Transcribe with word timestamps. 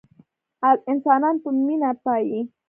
انسانان 0.91 1.35
په 1.43 1.49
مينه 1.65 1.89
پايي 2.03 2.39